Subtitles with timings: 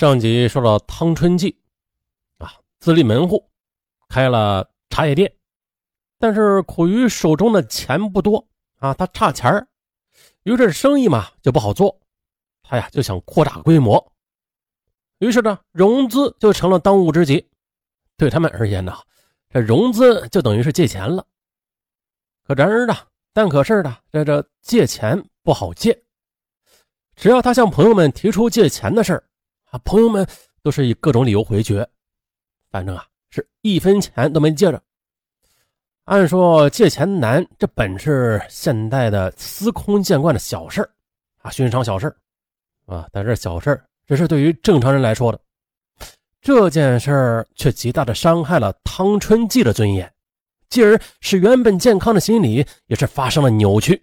[0.00, 1.60] 上集说到汤春季，
[2.38, 3.50] 啊，自立门户，
[4.08, 5.30] 开了茶叶店，
[6.18, 9.68] 但是苦于手中的钱不多啊，他差钱儿，
[10.44, 12.00] 于是生意嘛就不好做，
[12.62, 14.10] 他呀就想扩大规模，
[15.18, 17.50] 于是呢融资就成了当务之急。
[18.16, 18.96] 对他们而言呢，
[19.50, 21.26] 这融资就等于是借钱了。
[22.46, 22.96] 可然而呢，
[23.34, 26.02] 但可是呢，这这借钱不好借，
[27.16, 29.24] 只要他向朋友们提出借钱的事儿。
[29.70, 30.26] 啊，朋友们
[30.62, 31.88] 都是以各种理由回绝，
[32.70, 34.82] 反正啊是一分钱都没借着。
[36.04, 40.88] 按说借钱难，这本是现代的司空见惯的小事
[41.38, 42.12] 啊，寻常小事
[42.86, 43.08] 啊。
[43.12, 45.40] 但是小事这是对于正常人来说的，
[46.40, 50.12] 这件事却极大的伤害了汤春季的尊严，
[50.68, 54.02] 继而使原本健康的心理也是发生了扭曲。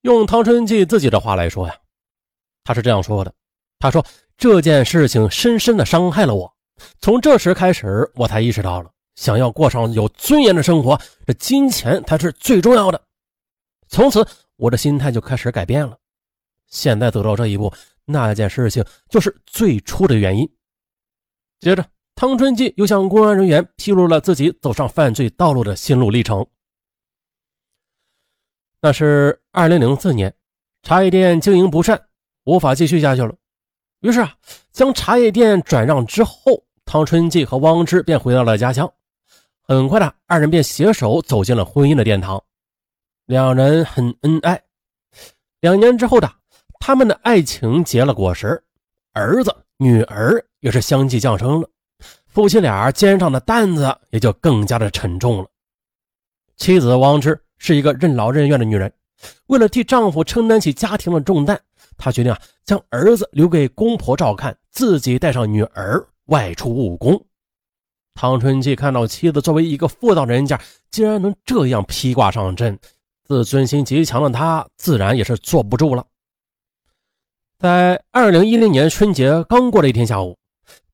[0.00, 1.76] 用汤春季自己的话来说呀，
[2.64, 3.34] 他是这样说的，
[3.78, 4.04] 他说。
[4.38, 6.54] 这件事情深深的伤害了我，
[7.00, 13.02] 从这时开始，我才意识到了，想要过上有尊严的生活，这金钱才是最重要的。
[13.88, 14.22] 从此，
[14.56, 15.96] 我的心态就开始改变了。
[16.66, 17.72] 现在走到这一步，
[18.04, 20.46] 那件事情就是最初的原因。
[21.60, 21.82] 接着，
[22.14, 26.46] 汤春季又向公安人员披露了自己走上犯罪道路的心路历程。
[28.82, 30.36] 那是二零零四年，
[30.82, 32.08] 茶叶店经营不善，
[32.44, 33.34] 无法继续下去了。
[34.00, 34.34] 于是啊，
[34.72, 38.90] 将茶叶店转让之后，汤春季和汪芝便回到了家乡。
[39.62, 42.40] 很快的，二人便携手走进了婚姻的殿堂，
[43.24, 44.62] 两人很恩爱。
[45.60, 46.30] 两年之后的，
[46.78, 48.62] 他们的爱情结了果实，
[49.12, 51.68] 儿子、女儿也是相继降生了。
[52.26, 55.48] 夫妻俩肩上的担子也就更加的沉重了。
[56.56, 58.92] 妻子汪芝是一个任劳任怨的女人，
[59.46, 61.58] 为了替丈夫承担起家庭的重担。
[61.96, 67.24] 他决定啊，将儿子留给公婆照看，自己带上女儿外出务工。
[68.14, 72.78] 汤春季看到妻子作为一个妇道人家，竟然能这样披挂上阵，
[73.24, 76.06] 自尊心极强的他自然也是坐不住了。
[77.58, 80.38] 在二零一零年春节刚过的一天下午，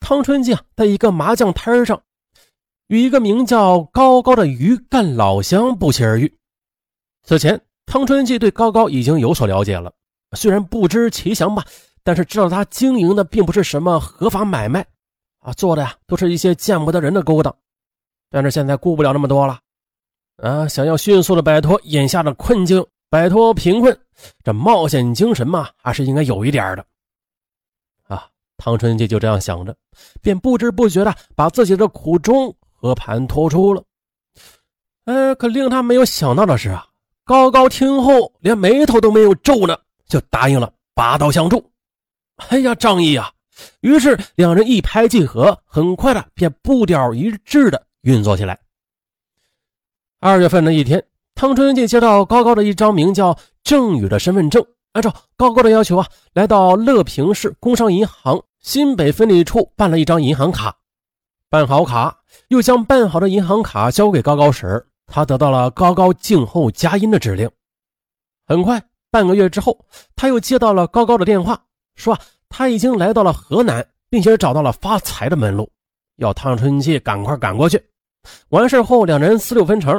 [0.00, 2.02] 汤春季啊，在一个麻将摊上，
[2.88, 6.38] 与一个名叫高高的鱼干老乡不期而遇。
[7.22, 9.92] 此前，汤春季对高高已经有所了解了。
[10.36, 11.64] 虽然不知其详吧，
[12.04, 14.86] 但是知道他经营的并不是什么合法买卖，
[15.40, 17.52] 啊，做的呀都是一些见不得人的勾当。
[18.30, 19.58] 但是现在顾不了那么多了，
[20.36, 23.98] 啊，想要迅速的摆脱眼下的困境，摆脱贫困，
[24.44, 26.84] 这冒险精神嘛，还是应该有一点的。
[28.08, 29.74] 啊，唐春季就这样想着，
[30.20, 33.82] 便不知不觉的把自己的苦衷和盘托出了。
[35.04, 36.84] 哎，可令他没有想到的是啊，
[37.24, 39.78] 高高听后连眉头都没有皱呢。
[40.08, 41.72] 就答应了，拔刀相助。
[42.48, 43.32] 哎呀，仗义啊！
[43.80, 48.58] 于是两人一拍即合，很快的便步调一致的运作起来。
[50.20, 60.76] 二月份的一天，汤春季接到高高的一张名叫郑宇的身份证，按照高高的要求啊，来到乐平市工商银行新北分理处办了一张银行卡。
[61.48, 62.18] 办好卡，
[62.48, 67.50] 又将办好的银行卡交给高高时，他得到了高高静候佳音的指令。
[68.46, 68.82] 很快。
[69.16, 69.74] 半个月之后，
[70.14, 71.58] 他又接到了高高的电话，
[71.94, 72.18] 说
[72.50, 75.66] 他已经来到了河南，并且找到了发财的门路，
[76.16, 77.82] 要汤春季赶快赶过去。
[78.50, 79.96] 完事后，两人四六分成。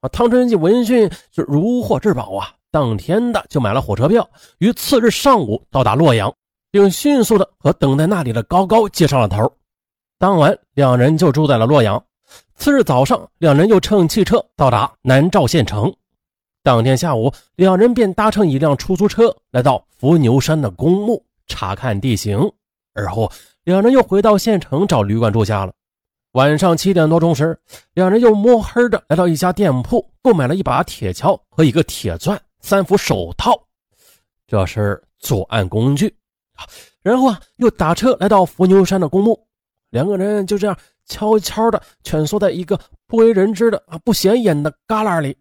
[0.00, 4.28] 啊，汤春季闻讯就如获至宝啊，当天的就买了火车票，
[4.58, 6.30] 于次日上午到达洛阳，
[6.70, 9.50] 并迅速的和等在那里的高高接上了头。
[10.18, 12.04] 当晚，两人就住在了洛阳。
[12.56, 15.90] 次日早上，两人又乘汽车到达南赵县城。
[16.62, 22.38] 当天下午，两人便搭乘一辆出租车来到伏牛山的公墓查看地形，
[22.92, 23.32] 而后
[23.64, 25.72] 两人又回到县城找旅馆住下了。
[26.32, 27.58] 晚上七点多钟时，
[27.94, 33.58] 两人又摸黑的来到一家店铺，购买了一把铁锹和一个铁钻、三副手套，
[34.46, 36.14] 这是作案工具。
[37.02, 39.46] 然后啊，又打车来到伏牛山的公墓，
[39.88, 40.76] 两个人就这样
[41.06, 45.34] 悄悄的蜷缩在一个不为人知的啊不显眼的旮旯里。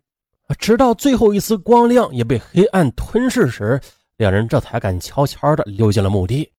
[0.58, 3.80] 直到最后一丝光亮也被黑暗吞噬时，
[4.18, 6.52] 两人这才敢悄悄地溜进了墓地。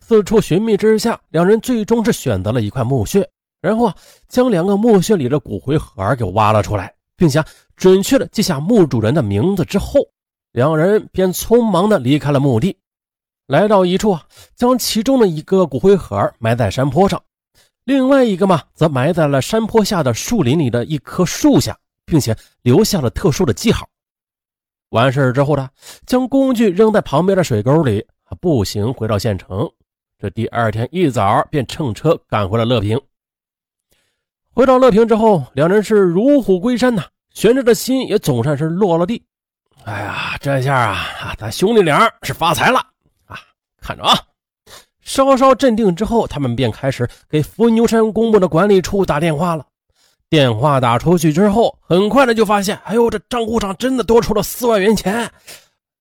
[0.00, 3.28] 四处寻觅之下，两人最终是选择了一块墓穴，
[3.60, 3.94] 然后啊，
[4.28, 7.44] 将两个墓穴里的骨灰盒给挖了出来，并且
[7.76, 10.00] 准确地记下墓主人的名字之后，
[10.50, 12.76] 两人便匆忙地离开了墓地，
[13.46, 14.24] 来到一处啊，
[14.56, 17.22] 将其中的一个骨灰盒埋在山坡上，
[17.84, 21.78] 另外一个嘛，则埋在了山坡下的树林里的一棵树下。
[22.10, 23.88] 并且留下了特殊的记号。
[24.88, 25.68] 完事之后呢，
[26.04, 28.04] 将工具扔在旁边的水沟里，
[28.40, 29.70] 步行回到县城。
[30.18, 33.00] 这第二天一早便乘车赶回了乐平。
[34.52, 39.24] 回到乐平之后，两人是如虎归山呐，悬着的心也总算是落了地。
[39.84, 42.80] 哎呀，这下啊，咱兄弟俩是发财了
[43.26, 43.38] 啊！
[43.80, 44.12] 看着啊，
[45.00, 49.64] 稍稍镇定之后，他们便开始给伏牛山公墓的管理处打电话了。
[50.30, 55.28] 电话打出去之后，很快的就发现，哎呦，这账户上真的多出了四万元钱，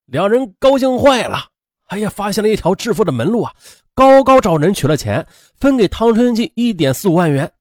[0.05, 1.47] 两人高兴坏了。
[1.87, 3.51] 哎呀，发现了一条致富的门路啊！
[3.95, 5.25] 高高找人取了钱，
[5.59, 7.51] 分给汤春季一点四五万元，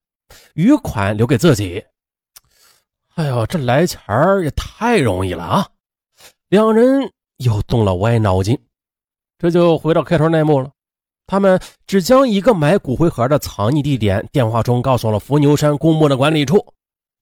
[0.53, 1.83] 余款留给自己。
[3.15, 4.01] 哎呦，这来钱
[4.45, 5.69] 也太容易了啊！
[6.51, 8.59] 两人又动了歪脑筋，
[9.39, 10.71] 这就回到开头那幕了。
[11.29, 16.65] 他们只将一个买骨灰盒的藏匿地点电话中告诉了伏牛山公墓的管理处，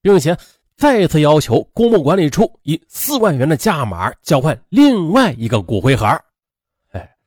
[0.01, 0.35] 并且
[0.77, 6.07] 再次要求公墓管理处以四万元的价码交换另外一个骨灰盒。
[6.93, 7.17] 哎，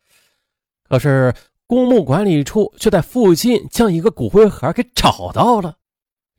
[0.88, 1.35] 可是
[1.67, 5.76] 公墓管理处却在附近将一个骨灰盒给找到了，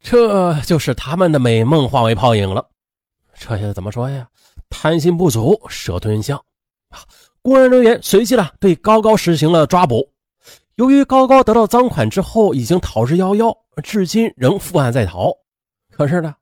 [0.02, 2.68] 这就使他们的美梦化为泡影了。
[3.38, 4.28] 这下怎么说呀？
[4.72, 6.44] 贪心不足蛇吞象
[6.90, 7.00] 啊！
[7.44, 10.11] 公安人员随即呢对高高实行了抓捕。
[10.76, 15.32] 由于高高得到赃款之后已经逃之夭夭，至今仍负案在逃。
[15.92, 16.34] 可是呢，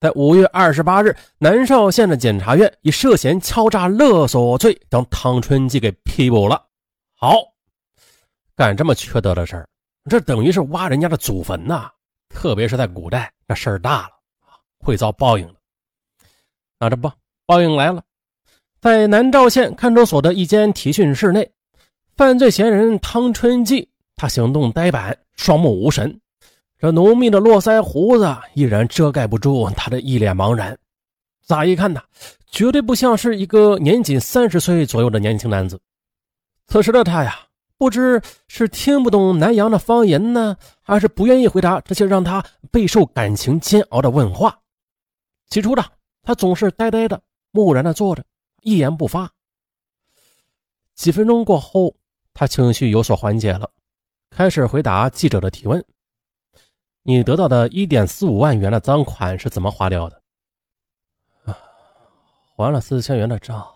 [0.00, 6.66] 在五月二十八日，南邵县的检察院以涉嫌敲诈勒索罪将汤春季给批捕了。
[7.14, 7.36] 好，
[8.56, 9.68] 干这么缺德的事儿，
[10.10, 11.90] 这等于是挖人家的祖坟呐！
[12.28, 14.10] 特别是在古代，那事儿大了
[14.78, 15.54] 会遭报应的。
[16.78, 17.10] 那这不，
[17.46, 18.02] 报应来了，
[18.80, 21.50] 在南赵县看守所的一间提讯室内，
[22.16, 23.86] 犯罪嫌疑人汤春季，
[24.16, 26.18] 他行动呆板，双目无神，
[26.78, 30.78] 这浓密的络腮胡子依然遮盖不住他的一脸茫然。
[31.44, 32.02] 乍一看呢，
[32.50, 35.78] 绝对不像是一个年仅三十岁左右的年轻男子。
[36.68, 37.38] 此时的他呀，
[37.76, 44.58] 不知是听不懂南阳的方言呢，还是不愿意回答这些让他备受感情煎熬的问话。
[45.50, 45.84] 起初的。
[46.22, 47.22] 他总是呆呆的、
[47.52, 48.24] 木然的坐着，
[48.62, 49.30] 一言不发。
[50.96, 51.94] 几分钟过后，
[52.38, 53.72] 他情绪有所缓解了，
[54.28, 55.82] 开始回答记者的提问
[57.00, 60.22] ：“你得到的一点四五万元的赃款是怎么花掉的
[61.50, 61.58] ？”“啊，
[62.54, 63.66] 还了四千元的账，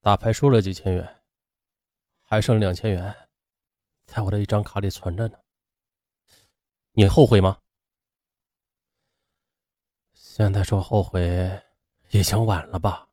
[0.00, 1.16] 打牌输了几千元，
[2.22, 3.14] 还剩两千元，
[4.06, 5.36] 在我的一张卡里存着呢。
[6.92, 7.58] 你后悔吗？”
[10.14, 11.62] 现在说后悔，
[12.08, 13.06] 已经晚了吧？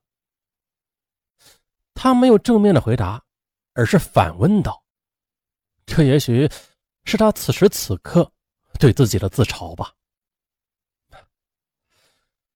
[1.94, 3.23] 他没有正面的回答，
[3.74, 4.84] 而是反问道
[5.86, 6.50] ：“这也许
[7.06, 8.31] 是他此时此刻
[8.80, 9.94] 对自己的自嘲吧。”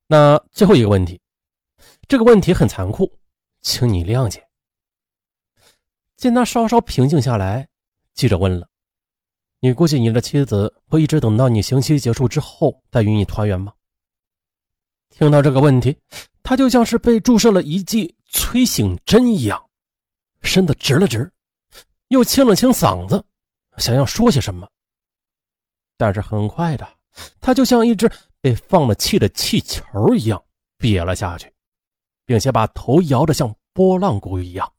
[0.08, 1.20] 那最后一个问题，
[2.08, 3.12] 这个问题很残酷，
[3.62, 4.48] 请你谅解。
[6.16, 7.68] 见他稍稍平静下来，
[8.14, 8.70] 记者问了
[9.60, 13.74] ：“你估计你的妻子会一直等到你刑期结束之后再与你团圆吗？”
[15.10, 15.98] 听到这个问题，
[16.42, 19.67] 他就像是被注射了一剂催醒针一样，
[20.42, 21.32] 身子直了直，
[22.10, 23.24] 又清了清嗓子，
[23.78, 24.70] 想要说些什么。
[25.98, 26.88] 但是很快的，
[27.42, 29.84] 他就像一只被放了气的气球
[30.16, 30.44] 一样
[30.78, 31.52] 瘪了下去，
[32.26, 34.72] 并且把头摇得像拨浪鼓一样。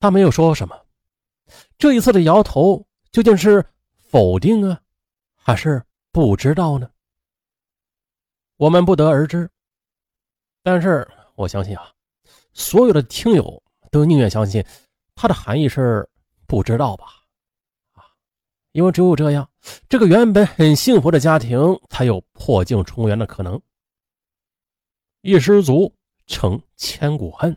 [0.00, 0.86] 他没有说什么，
[1.78, 3.64] 这一次的摇头究竟是
[3.96, 4.80] 否定啊，
[5.34, 6.90] 还是不知道呢？
[8.56, 9.48] 我们不得而知，
[10.62, 11.93] 但是我相信啊，
[12.54, 14.64] 所有的听友都宁愿相信
[15.14, 16.08] 它的含义是
[16.46, 17.06] 不知道吧？
[17.92, 18.02] 啊，
[18.72, 19.46] 因为只有这样，
[19.88, 21.58] 这个原本很幸福的家庭
[21.90, 23.60] 才有破镜重圆的可能。
[25.20, 25.92] 一失足
[26.26, 27.54] 成千古恨。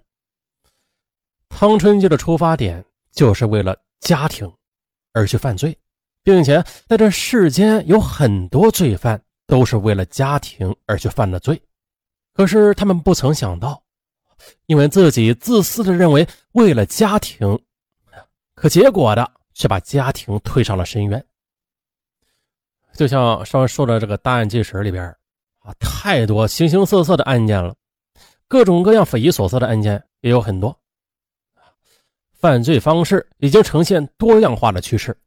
[1.48, 4.52] 汤春季的出发点就是为了家庭
[5.14, 5.78] 而去犯罪，
[6.24, 9.22] 并且在这世间有很多罪犯。
[9.50, 11.58] 都是为了家庭而去犯的罪，
[12.34, 13.82] 可是他们不曾想到，
[14.66, 17.60] 因为自己自私的认为为了家庭，
[18.54, 21.26] 可结果的却把家庭推上了深渊。
[22.94, 25.06] 就像上说的这个大案纪实里边
[25.60, 27.76] 啊，太多形形色色的案件了，
[28.48, 30.80] 各种各样匪夷所思的案件也有很多，
[32.32, 35.18] 犯罪方式已经呈现多样化的趋势，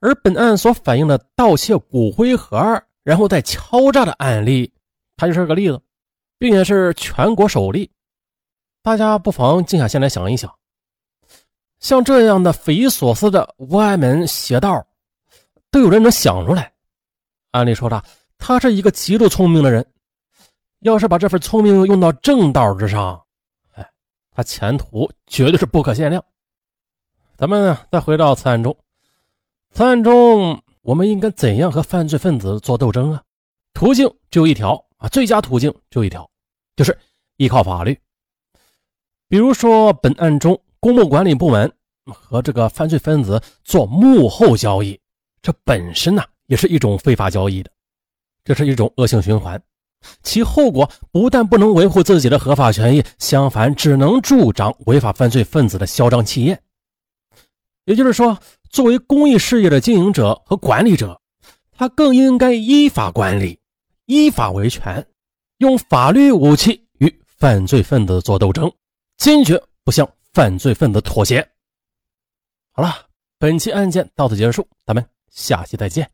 [0.00, 2.82] 而本案所反映的盗窃骨灰盒。
[3.04, 4.72] 然后再敲诈的案例，
[5.16, 5.82] 它就是个例子，
[6.38, 7.90] 并且是全国首例。
[8.82, 10.52] 大家不妨静下心来想一想，
[11.78, 14.84] 像这样的匪夷所思的歪门邪道，
[15.70, 16.72] 都有人能想出来。
[17.52, 18.02] 按理说的，
[18.38, 19.86] 他是一个极度聪明的人，
[20.80, 23.22] 要是把这份聪明用到正道之上，
[23.74, 23.88] 哎，
[24.32, 26.24] 他前途绝对是不可限量。
[27.36, 28.76] 咱们呢再回到此案中，
[29.70, 33.22] 此案中我们应该怎样和犯罪分子做斗争啊？
[33.74, 36.28] 途径只有一条啊，最佳途径只有一条，
[36.74, 36.98] 就是
[37.36, 37.96] 依靠法律。
[39.32, 41.72] 比如说，本案中公墓管理部门
[42.04, 45.00] 和这个犯罪分子做幕后交易，
[45.40, 47.70] 这本身呢也是一种非法交易的，
[48.44, 49.58] 这是一种恶性循环，
[50.22, 56.60] 其后果不但不能维护自己的合法权益，相反只能助长违法犯罪分子的嚣张气焰。
[57.86, 61.18] 也就是说，作为公益事业的经营者和管理者，
[61.70, 63.58] 他更应该依法管理。
[64.04, 65.06] 依法维权，
[65.56, 68.70] 用法律武器与犯罪分子做斗争，
[69.16, 71.46] 坚决不向犯罪分子妥协。
[72.72, 76.10] 好了，本期案件到此结束，咱们下期再见。